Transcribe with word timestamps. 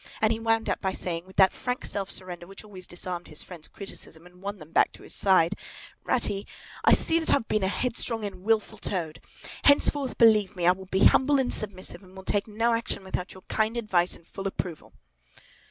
And 0.19 0.33
he 0.33 0.39
wound 0.39 0.67
up 0.67 0.81
by 0.81 0.93
saying, 0.93 1.27
with 1.27 1.35
that 1.35 1.53
frank 1.53 1.85
self 1.85 2.09
surrender 2.09 2.47
which 2.47 2.63
always 2.63 2.87
disarmed 2.87 3.27
his 3.27 3.43
friend's 3.43 3.67
criticism 3.67 4.25
and 4.25 4.41
won 4.41 4.57
them 4.57 4.71
back 4.71 4.91
to 4.93 5.03
his 5.03 5.13
side, 5.13 5.53
"Ratty! 6.03 6.47
I 6.83 6.93
see 6.93 7.19
that 7.19 7.29
I 7.29 7.33
have 7.33 7.47
been 7.47 7.61
a 7.61 7.67
headstrong 7.67 8.25
and 8.25 8.35
a 8.37 8.39
wilful 8.39 8.79
Toad! 8.79 9.21
Henceforth, 9.65 10.17
believe 10.17 10.55
me, 10.55 10.65
I 10.65 10.71
will 10.71 10.87
be 10.87 11.03
humble 11.05 11.37
and 11.37 11.53
submissive, 11.53 12.01
and 12.01 12.15
will 12.15 12.23
take 12.23 12.47
no 12.47 12.73
action 12.73 13.03
without 13.03 13.35
your 13.35 13.43
kind 13.43 13.77
advice 13.77 14.15
and 14.15 14.25
full 14.25 14.47
approval!" 14.47 14.93